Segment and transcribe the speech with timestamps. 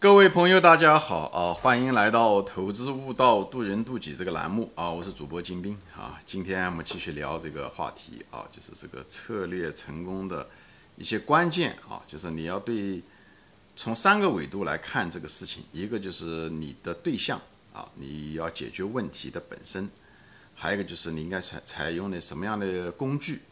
[0.00, 1.52] 各位朋友，大家好啊！
[1.52, 4.88] 欢迎来到投资悟道渡人渡己这个栏目啊！
[4.88, 6.20] 我是主播金兵啊！
[6.24, 10.48] 今天我们继续聊这个话题啊，就是这个策略成功的
[10.94, 13.02] 一些关键啊，就是你要对
[13.74, 17.40] 从三个维度来看这个事情，一个就是你的对象
[17.72, 19.90] 啊，你要解决问题的本身，
[20.54, 23.42] 还有一个就是你应该采采用的什么样的工具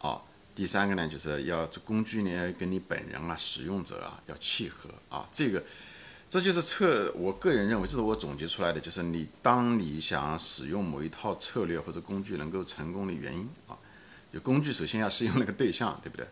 [0.00, 0.20] 啊。
[0.54, 5.62] 第三个呢，就是要这工具呢跟你本人啊、使用者啊要契合啊，这个
[6.28, 7.12] 这就是策。
[7.16, 13.78] 我个人认为，这是我总结出来的，就是你当你想使用某一套策略或者工具能够成功的原因啊。
[14.32, 16.26] 有工具首先要适用那个对象，对不对？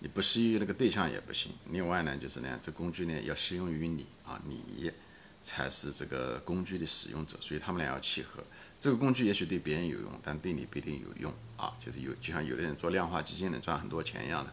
[0.00, 1.52] 你不适应那个对象也不行。
[1.70, 4.90] 另外呢，就是呢，这工具呢要适用于你啊，你。
[5.44, 8.42] 才是这个工具的使用者，所以他们俩要契合。
[8.80, 11.72] 这个工具也许对别人有用，但对你不一定有用啊。
[11.78, 14.52] 就是有，就像有的人做量化基金能赚很多钱一样的，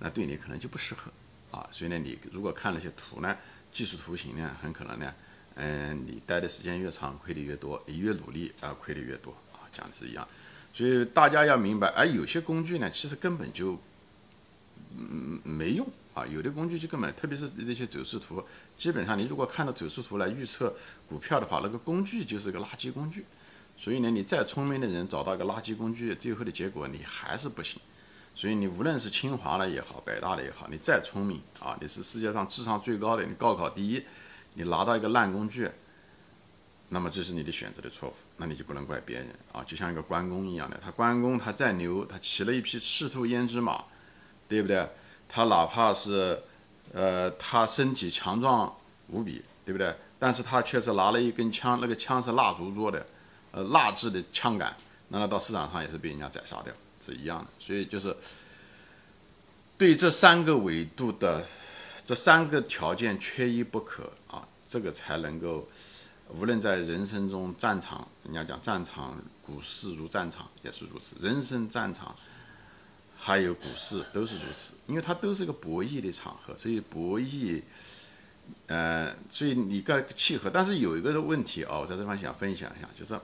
[0.00, 1.10] 那对你可能就不适合
[1.50, 1.66] 啊。
[1.70, 3.36] 所以呢，你如果看那些图呢，
[3.72, 5.14] 技术图形呢，很可能呢，
[5.54, 10.26] 嗯，你待的时间越长，亏的越多；你越努力啊，亏的越多啊，讲的是一样。
[10.72, 13.80] 所以大家要明白，而有些工具呢，其实根本就
[14.96, 15.86] 嗯没用。
[16.14, 18.42] 啊，有的工具就根本，特别是那些走势图，
[18.78, 20.72] 基本上你如果看到走势图来预测
[21.08, 23.24] 股票的话，那个工具就是个垃圾工具。
[23.76, 27.80] 所以呢，你再聪明的人找到一个垃圾工具，最后的结果你还是不行。
[28.36, 34.02] 所以你无论是清华的也好，北大的也好，你再聪明啊，你是世界上智商最高的，你高考第一，
[34.54, 35.68] 你拿到一个烂工具，
[36.90, 39.62] 那么这是你的选择的错误，那你就不能怪别人啊。
[39.64, 43.84] 就像一个关公一样的，他关公他再牛，他骑了一匹赤兔胭脂马，
[44.48, 44.88] 对不对？
[45.34, 46.40] 他哪怕是，
[46.92, 48.72] 呃，他身体强壮
[49.08, 49.92] 无比，对不对？
[50.16, 53.04] 但是他却是拿了一根枪，那个枪是蜡烛做的，
[53.50, 54.76] 呃，蜡制的枪杆，
[55.08, 56.72] 那他到市场上也是被人家宰杀掉，
[57.04, 57.46] 是一样的。
[57.58, 58.16] 所以就是，
[59.76, 61.44] 对这三个维度的
[62.04, 65.66] 这三个条件缺一不可啊，这个才能够，
[66.28, 72.14] 无论在人生中战场，人家讲战场，股市如战场也是如此，人生战场。
[73.26, 77.62] 还有股市都是如此，因为它都是一个博弈的场合，所以博弈，
[78.66, 80.50] 呃，所以你该契合。
[80.50, 83.18] 但是有一个问题啊，我在这方想分享一下，就是，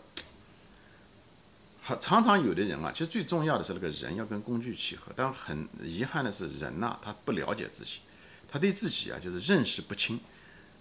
[2.01, 7.99] 常常有的人啊，其实最重要的是那个人要跟工具契合，但很遗憾的是，人呐，他不了解自己，
[8.49, 10.19] 他对自己啊就是认识不清，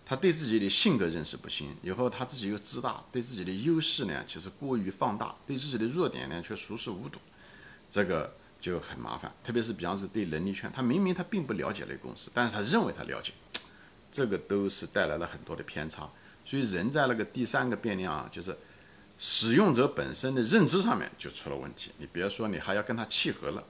[0.06, 7.20] 他对自己的性格认识不清，以后他自己又自大，对自己的优势呢其实过于放大，对自己的弱点呢却熟视无睹，
[7.92, 8.34] 这个。
[8.62, 13.32] 就很麻烦，特别是比方说对能力圈，他明明他并不了解那个公司，但是他认为他了解，
[14.12, 16.10] 这个都是带来了很多的偏差。
[16.44, 18.58] 所以人在那个第三个变量啊，就是
[19.18, 21.92] 使用者本身的认知上面就出了问题。
[21.98, 23.64] 你别说你还要跟他契合了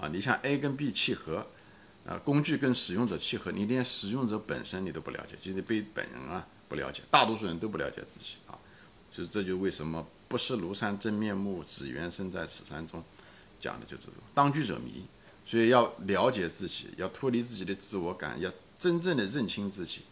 [0.00, 1.46] 啊，你像 A 跟 B 契合，
[2.06, 8.58] 啊，工具跟使用者契合，你连使用者本身你都不了解，就是被本人啊不了解，大多数人都不了解自己啊，
[9.12, 13.04] 就是这就为什么不识庐山真面目，只缘身在此山中。
[13.62, 15.06] 讲的就这种当局者迷，
[15.46, 20.02] 所以要了解自己，要脱离自己的自我感，要真正的认清自己，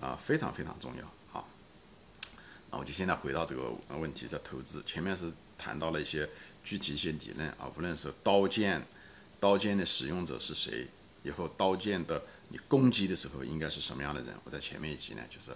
[0.00, 1.44] 啊，非常非常重要啊。
[2.70, 6.30] 那我就现在回到这个问题，在投资前面是谈到了一些
[6.62, 8.86] 具体一些理论啊，无论是刀剑，
[9.40, 10.86] 刀剑的使用者是谁，
[11.24, 15.50] 以后刀剑的你攻击的时候应该是什么样的人，我在前面一集呢，就是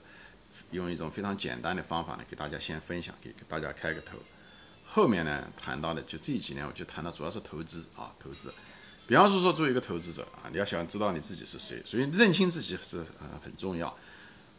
[0.72, 4.18] 用一种非常简单的方法呢，给大家先分享，给给大家开个头。
[4.86, 8.54] 后面呢谈到的就这几年，我就谈到主要是投资啊，投资。
[9.06, 13.94] 比方说说作为一个投资者啊，你要想知道你自己是谁，所以认清自己是呃很重要，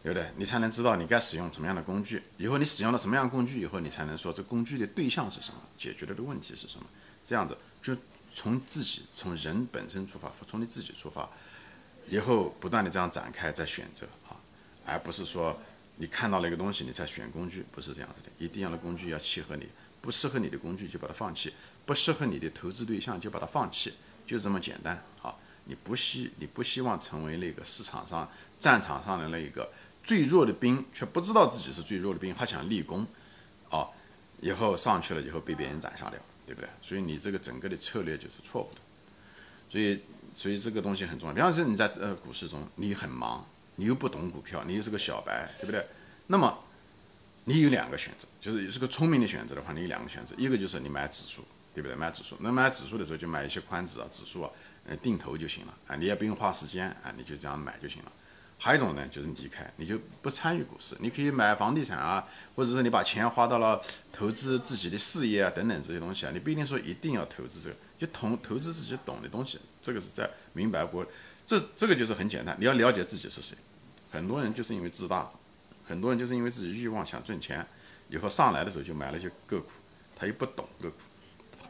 [0.03, 0.31] 对不对？
[0.37, 2.23] 你才能知道你该使用什么样的工具。
[2.37, 6.85] 以后你使用了什么样的工具以后，你才能说这工具的对象是什么，解决的的问题是什么。
[7.23, 7.95] 这样子就
[8.33, 11.29] 从自己从人本身出发，从你自己出发，
[12.07, 14.39] 以后不断的这样展开再选择啊，
[14.85, 15.59] 而不是说
[15.97, 19.67] 你看到了一个东西你才选工具，不是这样子的，一定要的工具要契合你。
[19.99, 21.51] 不适合你的工具就把它放弃，
[21.85, 23.93] 不适合你的投资对象就把它放弃，
[24.25, 25.35] 就这么简单啊！
[25.65, 29.69] 你不希你不希望成为那个市场上战场上的那个
[30.03, 33.05] 最弱的兵，却不知道自己是最弱的兵，还想立功，
[33.69, 33.89] 啊，
[34.39, 36.69] 以后上去了以后被别人斩杀掉，对不对？
[36.81, 38.81] 所以你这个整个的策略就是错误的。
[39.69, 39.99] 所以
[40.33, 41.35] 所以这个东西很重要。
[41.35, 43.45] 比方说你在呃股市中，你很忙，
[43.77, 45.83] 你又不懂股票，你又是个小白，对不对？
[46.27, 46.63] 那么
[47.45, 51.95] 你有两个选择，就是也是个聪明的选择的话，你有两个选择，一个就是你买指数，对不对？
[51.95, 54.51] 买指数，那买指数的时候就买一些宽指啊、指数啊，
[54.85, 58.11] 呃，定投就行了啊，你也不用花时间啊，你就这样买就行了。
[58.59, 63.79] 还有一种呢，就是离开，你就不参与股市，你可以买房地产啊，或者是你把钱花到了
[64.11, 71.05] 投资自己的事业啊等等这些东西啊，你不一定说一定要投资这个，就投投资自己懂的东西，这个是在明白过，
[71.47, 73.57] 这这个就是很简单，你要了解自己是谁，
[74.11, 75.31] 很多人就是因为自大，
[75.87, 77.65] 很多人就是因为自己欲望想挣钱，
[78.09, 79.71] 以后上来的时候就买了些个股，
[80.13, 80.97] 他又不懂个股，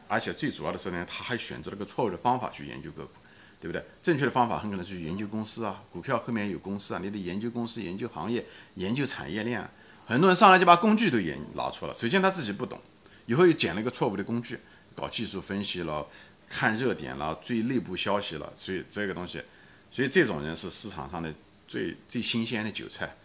[0.08, 3.12] 而且最主要的是呢，他还选择了个错误的方法去研究个股，
[3.60, 3.84] 对不对？
[4.02, 8.44] 正确的方法很可能是去研究公司啊，股票后面有公司啊，你得研究公司、研究行业、
[8.74, 9.70] 研究产业链。
[10.06, 12.80] 很多人上来就把工具都研拿错了，首先他自己不懂，
[13.26, 14.58] 以后又捡了一个错误的工具，
[14.96, 16.04] 搞技术分析了，
[16.48, 19.42] 看热点了，追内部消息了，所以这个东西，
[19.90, 21.32] 所以这种人是市场上的
[21.66, 23.16] 最最新鲜的韭菜。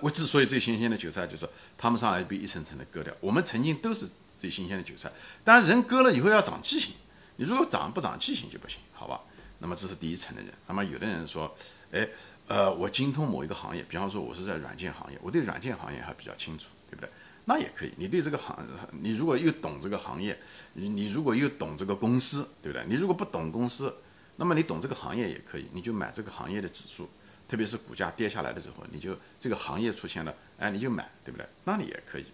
[0.00, 1.48] 我之所以最新鲜的韭菜，就是
[1.78, 3.14] 他们上来被一层层的割掉。
[3.20, 4.08] 我们曾经都是
[4.38, 5.10] 最新鲜的韭菜，
[5.44, 6.94] 但人割了以后要长记性，
[7.36, 9.20] 你如果长不长记性就不行，好吧？
[9.58, 10.52] 那么这是第一层的人。
[10.66, 11.54] 那么有的人说，
[11.92, 12.08] 哎。
[12.50, 17.08] 呃，我精通某一个行业，比方说，我是在软件行业，我对软件行业还比较清楚，对不对？
[17.44, 17.92] 那也可以。
[17.96, 18.58] 你对这个行，
[18.90, 20.36] 你如果又懂这个行业，
[20.72, 22.84] 你你如果又懂这个公司，对不对？
[22.88, 23.94] 你如果不懂公司，
[24.40, 27.10] 那么你懂这个行业也可以，你就买这个行业的指数，
[27.46, 31.46] 特别是股价跌下来的时候，你就这个行业出现了，哎，你就买，对不对？
[31.64, 32.24] 那你也可以，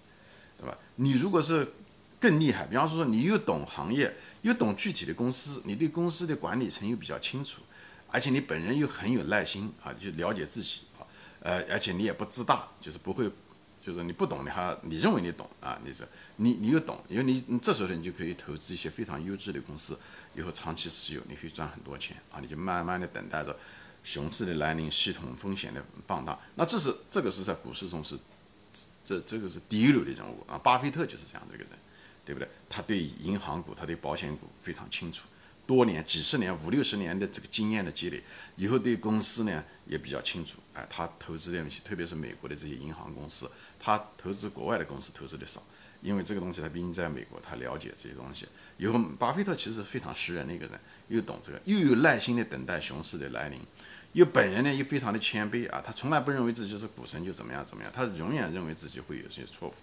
[0.57, 0.79] 对吧？
[0.95, 1.75] 你如果是
[2.21, 7.61] 更厉害，比方说你又懂行业，又懂具体的公司，你对公司的管理层又比较清楚。
[8.09, 11.03] 而且你本人又很有耐心啊，就了解自己啊，
[11.41, 13.29] 呃，而且你也不自大，就是不会，
[13.87, 16.05] 就是你不懂你还你认为你懂啊，你是
[16.35, 19.97] 你你又懂，因为你你这时候你就可以投资一些非常优质的公司，
[20.35, 23.57] 以后长期持有，你可以赚很多钱啊，你就慢慢的等待着
[24.03, 26.37] 熊市的来临，系统风险的放大。
[26.57, 28.19] 那这是这个是在股市中是
[29.05, 31.73] 这这个是第一流的人物啊，巴菲特就是这样的一个人，
[32.25, 32.49] 对不对？
[32.69, 35.29] 他对银行股，他对保险股非常清楚。
[35.67, 38.23] 多年、几十年、五六十年的这个经验的积累，
[38.55, 40.59] 以后对公司呢也比较清楚。
[40.73, 45.61] 哎，他投资的东西，特别是美国的这些银行公司，他投资国外的公司投资的少，
[46.01, 48.47] 因为这个东西他毕竟在美国，他了解这些东西。
[48.79, 50.79] 以后，巴菲特其实非常识人的一个人，
[51.09, 53.61] 又懂这个，又有耐心的等待熊市的来临，
[54.17, 59.75] 又本人呢又非常的谦卑啊，他从来不认为自己是股神就怎么样怎么样，他永远认为自己会有些错误。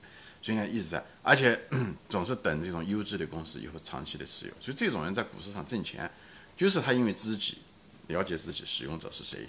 [0.41, 1.67] 所以呢，一直在，而且
[2.09, 4.53] 总是等这种优质的公司以后长期的持有。
[4.59, 6.09] 所以这种人在股市上挣钱，
[6.57, 7.59] 就是他因为自己
[8.07, 9.47] 了解自己使用者是谁，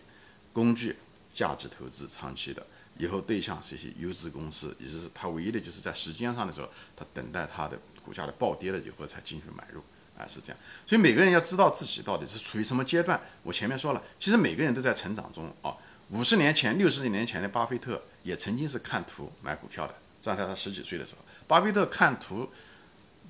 [0.53, 0.95] 工具
[1.33, 2.65] 价值投资长期的，
[2.99, 9.83] 以后对象是一些优质公司，也就是他唯一的就是在时间上的时候，他等待他的股价的暴跌了以后才进去买入，
[10.19, 10.57] 啊是这样。
[10.87, 13.21] 所以每个人要知道自己到底是处于什么阶段。
[13.43, 15.75] 我前面说了，其实每个人都在成长中啊。
[16.11, 19.95] 五十年前、六十年前的巴菲特也曾经是看图买股票的。
[20.21, 22.49] 站在他十几岁的时候，巴菲特看图、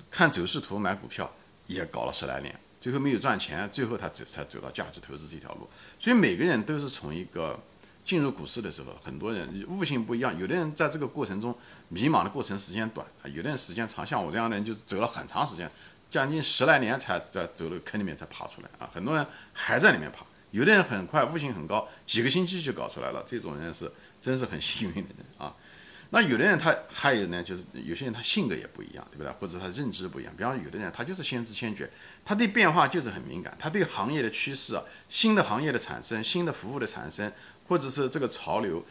[0.09, 1.29] 看走势图买股票
[1.67, 5.67] 也搞了十来年，最后没有赚钱，最后他走才走到价值投资这条路。
[5.99, 7.59] 所以每个人都是从一个
[8.05, 11.53] 进入股市的时候，很多人悟性不一样，有的人在这个过程中
[11.89, 15.69] 迷茫的过程时间短，有的人时间长，像我这样的人就走了很长时间，
[16.09, 18.89] 将近十来年才在走了坑里面才爬出来啊。
[18.93, 23.91] 很多人还在里面爬，有的人很快悟性很高，几个星期就搞出来了，这种人是
[24.21, 25.55] 真是很幸运的人啊。
[26.11, 29.31] 那有的人他还有呢，就是有些人他性格也不一样，对不对？
[29.33, 30.31] 或者他认知不一样。
[30.37, 31.89] 比方有的人他就是先知先觉，
[32.23, 37.29] 他对变化就是很敏感，他对行业的趋势啊、新的行业的产生、新的服务的产生，
[37.67, 38.85] 或者是这个潮流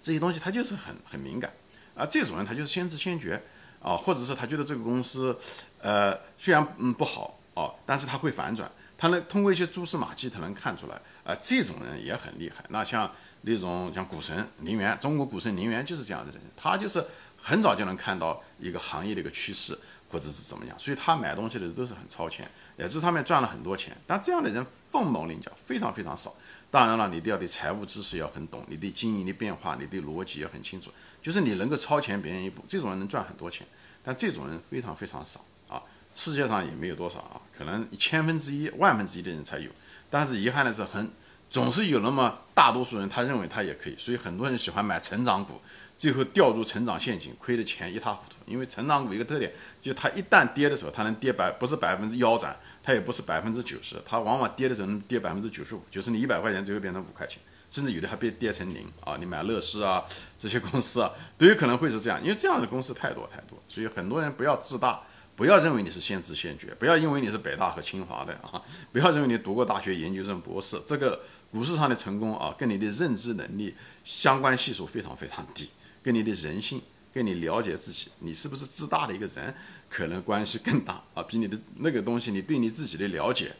[0.00, 1.52] 这些东西，他就是很很敏感
[1.96, 2.06] 啊。
[2.06, 3.42] 这种人他就是先知先觉
[3.82, 5.36] 啊，或者是他觉得这个公司
[5.80, 11.34] 呃虽然嗯不好哦，但是他会反转，他能通过一些蛛丝马迹他能看出来啊。
[11.40, 12.64] 这种人也很厉害。
[12.68, 13.10] 那像。
[13.48, 17.04] 那种像股神林园，中国股神林园就是这样的人，他就是
[17.40, 19.78] 很早就能看到一个行业的一个趋势
[20.10, 23.96] 或者是怎么样，所以他买东西的时候都是很超前，也这上面赚了很多钱。
[24.04, 26.34] 但这样的人凤毛麟角，非常非常少。
[26.76, 30.90] 当然了，你都要对财务知识要很懂，你对经营的变化，你对逻辑要很清楚，
[31.22, 33.66] 就是你能够超前别人一步，这种人能赚很多钱。
[34.04, 35.82] 但这种人非常非常少啊，
[36.14, 39.70] 世界上也没有多少啊，可能千分之一、万分之一的人才有。
[40.10, 41.10] 但是遗憾的是很。
[41.48, 45.60] 总是有那么大多数人，他认为他也可以，所以很多人喜欢买成长股，
[45.96, 48.36] 最后掉入成长陷阱，亏的钱一塌糊涂。
[48.46, 59.16] 因为成长股一个特点，就它一旦跌的时候，它能跌百不是百分之腰斩，它也不是百分之九十，它往往跌的时候能跌百分之九十五，就是你一百块钱最后变成五块钱，甚至有的还被跌成零啊！
[59.18, 60.04] 你买乐视啊
[60.38, 65.00] 这些公司啊，都有可能会是这样，因为这样的公司太多太多，所以很多人不要自大。
[65.36, 75.68] 不要认为你是先知先觉，不要因为你是北大和清华的啊，不要认为你读过大学、研究生、博士，这个股市上的成功啊，跟你的认知能力相关系数非常非常低，
[76.02, 76.80] 跟你的人性、
[77.12, 79.54] 跟你了解自己，你是不是自大的一个人，
[79.90, 83.54] 可能关系更大啊，比你的那个东西，你对你自己的了解，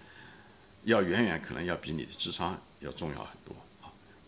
[0.84, 3.54] 要远远可能要比你的智商要重要很多。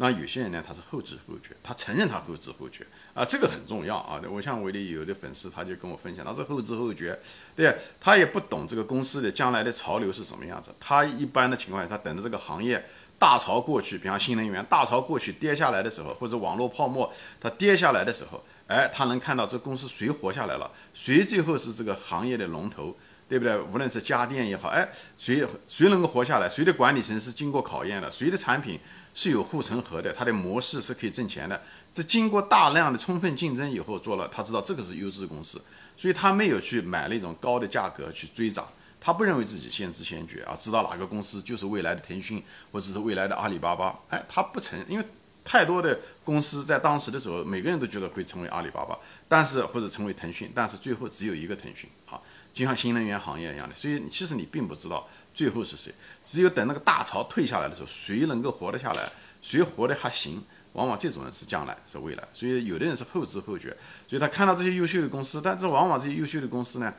[0.00, 4.20] 那有些人呢，他是后知后觉，他承认他后知后觉啊，这个很重要啊。
[4.30, 7.18] 我像我的有的粉丝，他就跟我分享，他说后知后觉，
[7.56, 10.72] 对他也不懂这个公司的将来的潮流是什么样子。
[10.78, 12.84] 他一般的情况下，他等着这个行业
[13.18, 22.96] 大潮过去，比方新能源大潮过去跌下来的时候，或者网络泡沫它跌下来的时候，哎，他能看到这公司谁活下来了，谁最后是这个行业的龙头，
[23.28, 23.58] 对不对？
[23.60, 28.80] 无论是家电也好，哎，谁谁能够活下来，谁的管理层是经过考验的，谁的产品
[29.12, 31.60] 是有护城河的，它的模式是可以挣钱的。
[31.92, 35.60] 这经过大量的充分竞争以后做了，他知道这个是优质公司，
[35.96, 38.66] 所以他没有去买那种高的价格去追涨。
[39.00, 42.42] 他不认为自己先知先觉啊，知道哪个公司就是未来的腾讯
[42.72, 43.96] 或者是未来的阿里巴巴。
[44.08, 45.04] 哎，他不承认，因为
[45.44, 52.20] 太多的公司在当时的时候，每个人都觉得会成为阿里巴巴，但是或者成为腾讯，但是最后只有一个腾讯啊，
[52.58, 53.76] 就像新能源行业一样的。
[53.76, 55.92] 所以其实你并不知道最后是谁，
[56.24, 59.08] 只有等那个大潮退下来的时候，谁能够活得下来，
[59.40, 62.24] 谁活得还行，往往这种人是将来是未来。
[62.32, 63.76] 所以有的人是后知后觉，
[64.08, 66.92] 所以他看到这些优秀的公司，但是往往这些优秀的公司呢。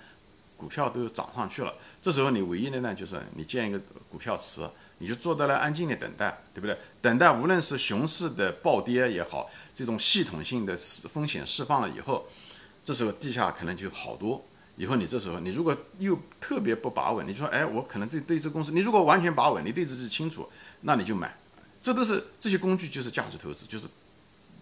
[0.59, 6.77] 股票都涨上去了，这时候你唯一的呢，就是你建一个股票池，你就坐在那安静的等待，对不对？
[7.01, 12.27] 等待无论是熊市的暴跌也好，这种系统性的风险释放了以后，
[12.83, 14.45] 这时候地下可能就好多。
[14.79, 20.49] 以后你这时候你如果又特别不把稳，你说哎，我可能这对这公司，你如果完全把稳，你对自己清楚，
[20.81, 21.37] 那你就买。
[21.79, 23.85] 这都是这些工具就是价值投资，就是。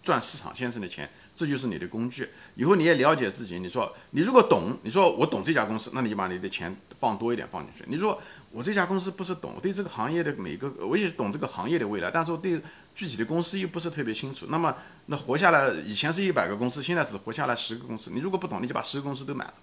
[0.03, 2.29] 赚市场先生的钱，这就是你的工具。
[2.55, 3.59] 以后你也了解自己。
[3.59, 7.83] 你说你如果懂，你说我懂这家公司，那你就把你的钱放多一点放进去。
[7.89, 8.17] 你说
[8.49, 12.61] 我这家公司不是懂，我对这个行业的每个，我也懂这个行业的未来，但是我对
[12.95, 14.45] 具体的公司又不是特别清楚。
[14.49, 14.73] 那么
[15.07, 18.09] 那活下来，以前是一百个公司，现在只活下来十个公司。
[18.13, 19.53] 你如果不懂，你就把十个公司都买了，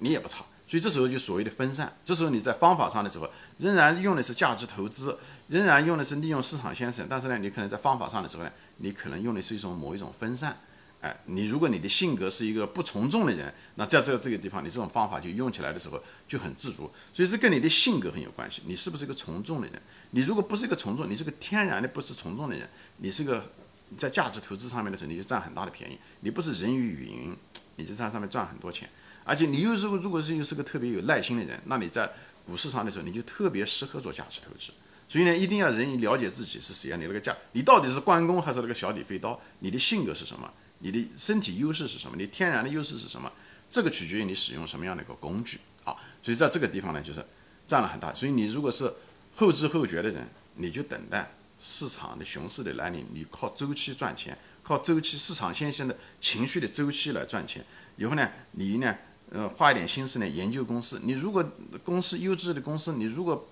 [0.00, 0.44] 你也不差。
[0.66, 3.28] 所以这时候就所谓的分散，这时候你在方法上的时候，
[3.58, 10.56] 仍然用的是价值投资，仍然用的是利用市场先生，但是呢，你可能在方法上的时候呢，你可能用的是一种某一种分散。
[11.00, 16.88] 哎，你如果你的性格是一个不从众的人，那在这个这个地方，你这种方法就用起来的时候就很自如。
[17.12, 19.82] 所以是跟你的性格很有关系，你是不是一个从众的人？
[20.10, 23.50] 你如果不是一个从众，你是个天然的不是从众的人，你是个
[23.98, 25.98] 在价值投资上面的时候，你就占很大的便宜。
[26.20, 27.36] 你不是人云亦云，
[27.76, 28.88] 你就在上面赚很多钱。
[29.30, 32.10] 而且你又是如果是又是个特别有耐心的人，那你在
[32.44, 34.72] 股市上的时候，你就特别适合做价值投资。
[35.08, 36.96] 所以呢，一定要人了解自己是谁啊？
[36.96, 39.40] 你那个价，你到底是关公还是那个小李飞刀？
[39.60, 40.52] 你的性格是什么？
[40.80, 42.16] 你的身体优势是什么？
[42.16, 43.30] 你天然的优势是什么？
[43.68, 45.94] 这个取决于你使用什么样的一个工具啊。
[46.24, 47.24] 所以在这个地方呢，就是
[47.68, 48.12] 占了很大。
[48.12, 48.92] 所以你如果是
[49.36, 57.64] 后知后觉的人，你就等待市场的熊市的来临，你靠周期赚钱，靠周期市场先生的情绪的周期来赚钱。
[57.96, 58.96] 以后呢，你呢？
[59.32, 61.00] 呃，花一点心思呢，研究公司。
[61.04, 61.44] 你如果
[61.84, 63.48] 公司优质的公司，你如果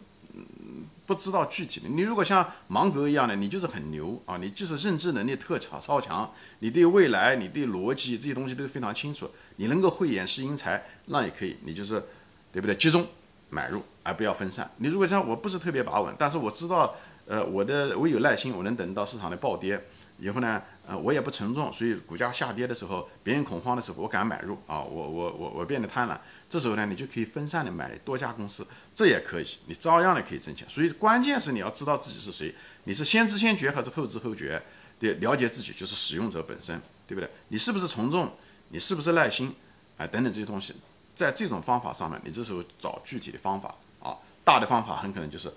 [1.07, 12.05] 不知道具体的，你如果像芒格一样的，你就是很牛啊，你就是认知能力特超超强，你对未来、你对逻辑这些东西都非常清楚，你能够慧眼识英才，那也可以，你就是
[12.53, 12.75] 对不对？
[12.75, 13.07] 集中
[13.49, 14.71] 买入，而不要分散。
[14.79, 16.95] 你如果像我不是特别把稳，但是我知道，
[17.27, 19.83] 呃，我的我有耐心，我能等到市场的暴跌。
[20.19, 30.69] 以后呢，呃，我也不沉重，所以股价下跌的时候，别人恐慌的时候，我敢买入啊，我我我我变得贪婪，这时候呢，你就可以分散的买多家公司，这也可以，你照样的可以挣钱。
[30.69, 34.61] 所以关键是你要知道自己是谁，你是先知先觉还是后知后觉？
[34.99, 37.31] 对，了解自己就是使用者本身，对不对？
[37.49, 38.33] 你是不是从众？
[38.71, 39.55] 你是不是耐心？
[39.97, 40.75] 哎，等等这些东西，
[41.15, 45.53] 在这种方法上面，你这时候找具体的方法啊，大的方法很可能就是，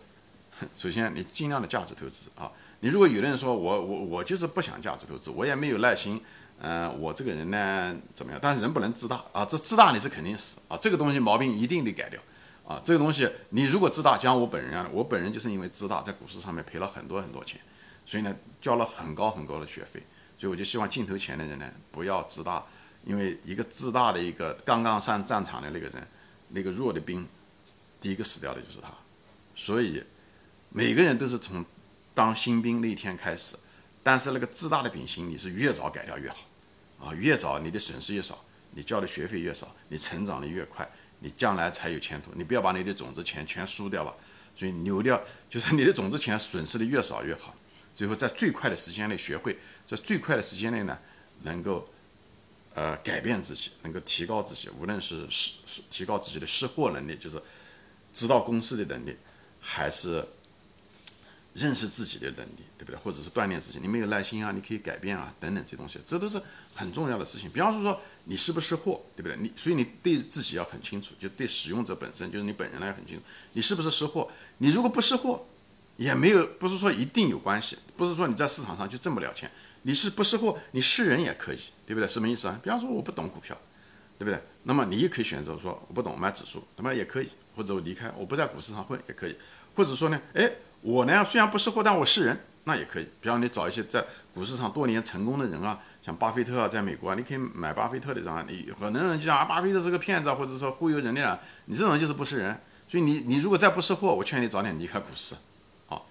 [0.75, 2.51] 首先你尽量的价值投资啊。
[2.81, 6.19] 你如果有的人说我我我就是不想价值投资，我也没有耐心，
[6.59, 8.39] 嗯，我这个人呢怎么样？
[8.41, 12.19] 但是人不能自大啊，这自大你是肯定死啊，这个东西毛病一定得改掉
[12.67, 17.61] 啊，这个东西你如果自大，像我本人啊，我本人就是因为自大，在股市上面赔了很多很多钱，
[18.05, 20.01] 所以呢交了很高很高的学费，
[20.39, 22.65] 所以我就希望镜头前的人呢不要自大，
[23.05, 26.07] 因为一个自大的一个刚刚上战场的那个人，
[26.49, 27.27] 那个弱的兵，
[27.99, 28.89] 第一个死掉的就是他，
[29.55, 30.03] 所以
[30.71, 31.63] 每个人都是从。
[32.13, 33.55] 当新兵那一天开始，
[34.03, 36.39] 但是那个自大的秉性，你是越早改掉越好，
[36.99, 40.87] 啊，越早你的损失越少，你交的学费越少，你成长的越快，
[41.19, 42.29] 你将来才有前途。
[42.35, 44.13] 你不要把你的种子钱全输掉了，
[44.57, 47.55] 所以留掉就是你的种子钱损失的越少越好。
[47.95, 50.99] 最后在最快的时间内学会，在最快的时间内呢，
[51.43, 51.87] 能够
[52.73, 57.41] 呃改变自己，能够提高自己，无论是识提高自己的识货能力，就是
[58.11, 59.15] 知道公司的能力，
[59.61, 60.27] 还是。
[61.53, 62.95] 认识自己的能力，对不对？
[62.95, 66.41] 或者是锻炼自己，你没有耐心啊，你可以改变啊，等等这些东西，这都是
[66.73, 67.49] 很重要的事情。
[67.49, 69.35] 比方说，说你是不是货，对不对？
[69.37, 74.31] 你所以你对自己要很清楚，就对使用者本身，就是你本人来很清楚，你是不是识货？
[74.59, 75.45] 你如果不识货，
[75.97, 79.51] 也没有，不是说一定有关系，不是说你在市场上就挣不了钱。
[79.81, 82.07] 你是不识货，你识人也可以，对不对？
[82.07, 82.57] 什么意思啊？
[82.63, 83.59] 比方说我不懂股票，
[84.17, 84.41] 对不对？
[84.63, 89.35] 那么你也可以选择说我不懂买指数，那么也可以，或者我离开，我不在股市上混也可以，
[89.75, 90.49] 或者说呢，哎。
[90.81, 93.07] 我呢虽然不识货，但我是人，那也可以。
[93.19, 98.43] 比方你找一些在股市上多年成功的人啊，像巴菲特啊，在美国啊，你可以买巴菲特的账。
[98.47, 102.59] 你很多人就讲啊，巴菲特是个骗子，或者说忽悠人的啊，你这种人就是不是人。
[102.87, 105.35] 所以你你如果再不识货，我劝你早点离开股市。
[105.85, 106.07] 好，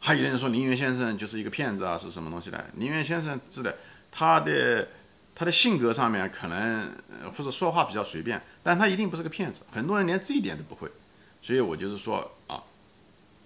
[0.00, 2.62] 还有的人说林园先生就是一个骗子啊，是什么东西呢？
[2.74, 3.76] 林园先生是的，
[4.12, 4.88] 他的
[5.34, 6.92] 他的性格上面可能
[7.36, 9.62] 或者说话比较随便，但他一定不是个骗子。
[9.72, 10.90] 很多人连这一点都不会。
[11.40, 12.62] 所以我就是说啊。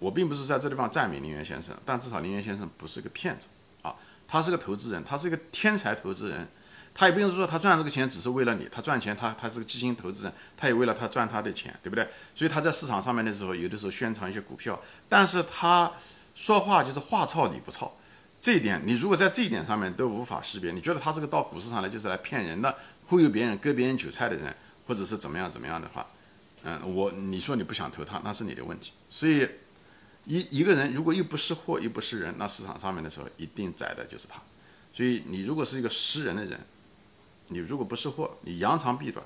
[0.05, 3.49] 我并不是在这地方赞美林园先生，但至少林园先生不是个骗子
[3.81, 3.97] 啊，
[4.29, 6.47] 他是个投资人，他是一个天才投资人，
[6.93, 12.07] 他也不是说他赚这个钱只是为了你，他赚钱他他是个基金投资人，他也为了他赚他的钱，对不对？
[12.35, 15.91] 所以他在市场上面的时候，有的时候宣传一些股票，但是他
[16.35, 17.97] 说话就是话糙理不糙，
[18.39, 24.55] 这一点你如果在这一点上面都无法识别，你觉得他这个到股市上来就是来骗人的，忽悠别人割别人韭菜的人，
[24.87, 26.07] 或者是怎么样怎么样的话，
[26.63, 29.49] 嗯，我你说你不想投他，那是你的问题，所以。
[30.27, 34.41] 一一个人如果又不识货又不识人，那市场上面的时候一定宰的就是他。
[34.93, 36.61] 所以你如果是一个识人的人，
[37.49, 39.25] 你如果不识货，你扬长避短，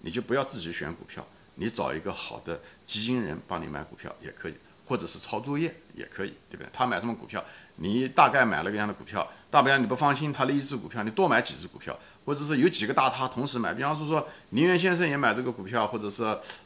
[0.00, 4.54] 你就不要自己选股票，你找一个好的基金人帮你买股票也可以。
[4.86, 6.68] 或者是抄作业也可以，对不对？
[6.72, 7.44] 他买什么股票，
[7.76, 11.96] 你大概买了个样的股票，大不了你不放心他的一只股票，你多买几只股票，
[12.30, 13.74] 或者是有几个大他同时买。
[13.74, 16.22] 比方说说林源先生也买这个股票，或者是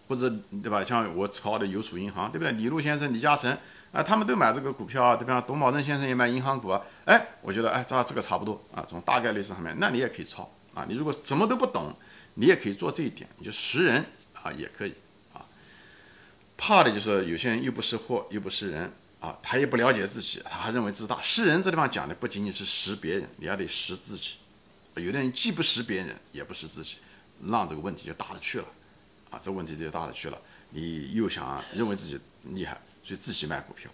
[0.06, 0.28] 或者
[0.62, 0.84] 对吧？
[0.84, 2.52] 像我抄的邮储银行，对不对？
[2.52, 3.50] 李路先生、李嘉诚
[3.92, 5.40] 啊，他们都买这个股票啊，对吧？
[5.40, 10.84] 董宝珍先生也买银行股啊，哎，我觉得哎，这这个差不多啊，从大概率上面，那你也可以抄啊。
[10.86, 11.96] 你如果什么都不懂，
[12.34, 14.04] 你也可以做这一点，你就识人
[14.34, 14.92] 啊，也可以
[15.32, 15.40] 啊。
[16.58, 21.18] 怕的就是有些人又不识货又不识人啊，他也不了解自己，他还认为自大。
[21.22, 24.34] 识人这地方讲的不仅仅是识别人，你要得识自己。
[24.96, 26.96] 有的人既不识别人，也不识自己，
[27.44, 28.66] 让这个问题就大了去了
[29.30, 30.40] 啊，这问题就大了去了。
[30.70, 33.90] 你又想认为自己厉害，所以自己买股票，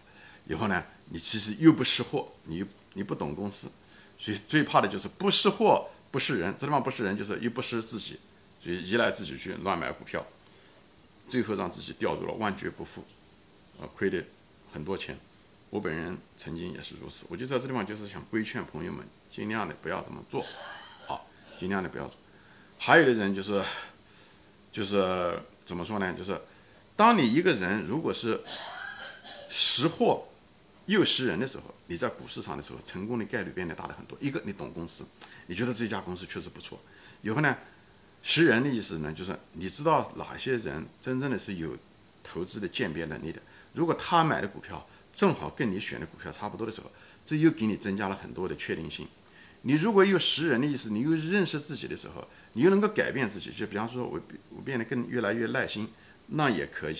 [0.47, 2.65] 以后呢，你其实又不识货，你
[2.95, 3.71] 你不懂公司，
[4.19, 6.55] 所以最怕的就是不识货不识人。
[6.59, 8.19] 这地方不识人，就是又不识自己，
[8.61, 10.25] 所以依赖自己去乱买股票。
[11.29, 13.05] 最后让自己掉入了万劫不复，
[13.81, 14.25] 啊，亏的
[14.73, 15.19] 很多钱。
[15.71, 17.25] 我本人曾经也是如此。
[17.31, 20.45] 我就在这地方就是想规劝朋友们，尽量的不要这么做，
[21.61, 22.17] 尽量的不要做。
[22.79, 23.63] 还有的人就是，
[24.73, 26.13] 就是怎么说呢？
[26.15, 26.41] 就是
[26.97, 28.41] 当你一个人如果是
[29.51, 30.27] 识货
[30.87, 34.17] 又识人的时候，你在股市上的时候，成功的概率变得大的很多。
[34.21, 35.05] 一个你懂公司，
[35.47, 36.81] 你觉得这家公司确实不错，
[37.21, 37.55] 以后呢？
[38.23, 41.75] 识人的意思呢，就是你知道哪些人真正的是有
[42.23, 43.41] 投资的鉴别能力的。
[43.73, 46.93] 如果他买的股票正好跟你选的股票差不多的时候，
[47.25, 49.09] 这又给你增加了很多的确定性。
[49.63, 53.51] 你如果有识人的意思，你又认识自己的时候，你又能够改变自己。
[53.51, 55.89] 就比方说，我我变得更越来越耐心，
[56.27, 56.99] 那也可以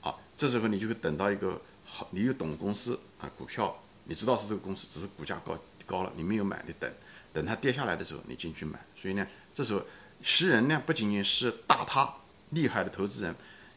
[0.00, 0.14] 啊。
[0.36, 6.92] 这时候你就会等到一个好，你又懂公司啊，股票你知道是这个公司，只是股价高高了，你没有买的，等
[7.32, 8.78] 等它跌下来的时候你进去买。
[8.96, 9.82] 所以呢，这时候。
[10.20, 12.12] 识人呢，不仅仅是大他
[12.50, 13.32] 厉害的投资人，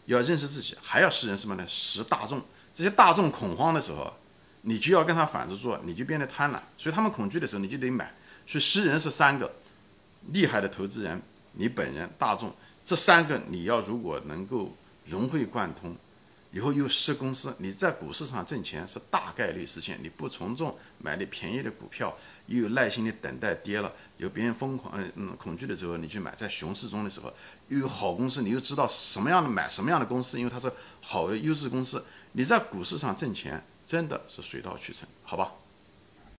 [0.08, 1.64] 要认识自己，还要识人什么呢？
[1.68, 2.42] 识大众。
[2.74, 4.12] 这些大众恐慌的时候，
[4.64, 6.60] 你就要跟他反着做，你就变得贪婪。
[6.80, 8.12] 所以他们恐惧的时候，你就得买。
[8.46, 9.52] 所以识人是三个
[10.32, 11.22] 厉害的投资人，
[11.54, 14.76] 你本人大众这三个你要如果能够
[15.06, 15.96] 融会贯通。
[16.54, 19.98] 以后又是公司，你在股市上挣钱是大概率实现。
[20.04, 22.14] 你不从众，买的便宜的股票，
[22.48, 27.34] 又有耐心的等待跌了，有别人疯狂嗯恐惧的时候，你去买，在熊市中的时候，
[27.70, 32.04] 又有好公司，你又知道什么样的买什么样的公司，因为它是好的优质公司。
[32.34, 35.54] 你在股市上挣钱真的是水到渠成，好吧？